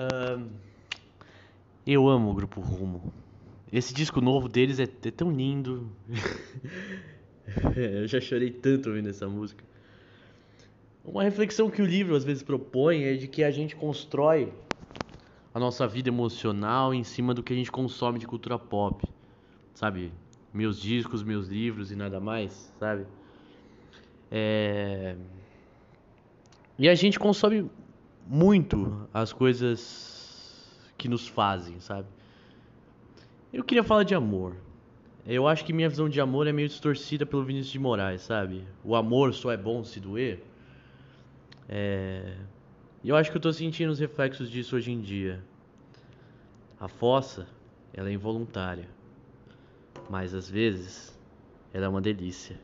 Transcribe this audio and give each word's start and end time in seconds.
Ahn, 0.00 0.48
eu 1.86 2.08
amo 2.08 2.30
o 2.30 2.34
Grupo 2.34 2.58
Rumo. 2.62 3.12
Esse 3.70 3.92
disco 3.92 4.18
novo 4.22 4.48
deles 4.48 4.80
é, 4.80 4.84
é 4.84 5.10
tão 5.10 5.30
lindo. 5.30 5.92
eu 7.76 8.08
já 8.08 8.18
chorei 8.18 8.50
tanto 8.50 8.88
ouvindo 8.88 9.10
essa 9.10 9.28
música. 9.28 9.62
Uma 11.04 11.22
reflexão 11.22 11.68
que 11.68 11.82
o 11.82 11.84
livro 11.84 12.16
às 12.16 12.24
vezes 12.24 12.42
propõe 12.42 13.02
é 13.04 13.14
de 13.14 13.28
que 13.28 13.44
a 13.44 13.50
gente 13.50 13.76
constrói 13.76 14.50
a 15.52 15.60
nossa 15.60 15.86
vida 15.86 16.08
emocional 16.08 16.94
em 16.94 17.04
cima 17.04 17.34
do 17.34 17.42
que 17.42 17.52
a 17.52 17.56
gente 17.56 17.70
consome 17.70 18.18
de 18.18 18.26
cultura 18.26 18.58
pop, 18.58 19.06
sabe? 19.74 20.10
Meus 20.50 20.80
discos, 20.80 21.22
meus 21.22 21.46
livros 21.46 21.92
e 21.92 21.96
nada 21.96 22.18
mais, 22.18 22.72
sabe? 22.78 23.04
É... 24.30 25.14
E 26.78 26.88
a 26.88 26.94
gente 26.94 27.18
consome 27.18 27.68
muito 28.30 29.08
as 29.12 29.32
coisas 29.32 30.70
que 30.96 31.08
nos 31.08 31.26
fazem, 31.26 31.80
sabe? 31.80 32.06
Eu 33.52 33.64
queria 33.64 33.82
falar 33.82 34.04
de 34.04 34.14
amor. 34.14 34.54
Eu 35.26 35.48
acho 35.48 35.64
que 35.64 35.72
minha 35.72 35.88
visão 35.88 36.08
de 36.08 36.20
amor 36.20 36.46
é 36.46 36.52
meio 36.52 36.68
distorcida 36.68 37.26
pelo 37.26 37.44
Vinícius 37.44 37.72
de 37.72 37.80
Moraes, 37.80 38.22
sabe? 38.22 38.64
O 38.84 38.94
amor 38.94 39.34
só 39.34 39.50
é 39.50 39.56
bom 39.56 39.82
se 39.82 39.98
doer. 39.98 40.44
É... 41.68 42.36
Eu 43.04 43.16
acho 43.16 43.32
que 43.32 43.36
eu 43.36 43.40
tô 43.40 43.52
sentindo 43.52 43.90
os 43.90 43.98
reflexos 43.98 44.48
disso 44.48 44.76
hoje 44.76 44.92
em 44.92 45.00
dia. 45.00 45.42
A 46.78 46.86
fossa, 46.86 47.48
ela 47.92 48.10
é 48.10 48.12
involuntária. 48.12 48.88
Mas 50.08 50.34
às 50.34 50.48
vezes, 50.48 51.18
ela 51.72 51.86
é 51.86 51.88
uma 51.88 52.00
delícia. 52.00 52.56